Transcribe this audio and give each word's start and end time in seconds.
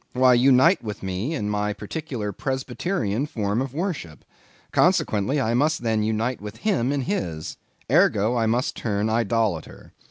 Why, 0.13 0.33
unite 0.33 0.83
with 0.83 1.03
me 1.03 1.35
in 1.35 1.47
my 1.51 1.73
particular 1.73 2.31
Presbyterian 2.31 3.27
form 3.27 3.61
of 3.61 3.71
worship. 3.75 4.25
Consequently, 4.71 5.39
I 5.39 5.53
must 5.53 5.83
then 5.83 6.01
unite 6.01 6.41
with 6.41 6.57
him 6.57 6.91
in 6.91 7.01
his; 7.01 7.57
ergo, 7.87 8.35
I 8.35 8.47
must 8.47 8.75
turn 8.75 9.11
idolator. 9.11 9.93